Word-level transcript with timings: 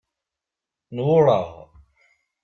N 0.95 0.97
wureɣ. 1.05 1.49